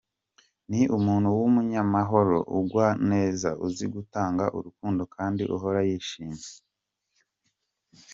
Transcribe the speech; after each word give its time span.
Ni 0.69 0.81
umuntu 0.97 1.27
w’umunyamahoro, 1.39 2.37
ugwa 2.57 2.87
neza, 3.11 3.49
uzi 3.65 3.85
gutanga 3.95 4.43
urukundo 4.57 5.01
kandi 5.15 5.43
uhora 5.55 5.79
yishimye. 5.89 6.45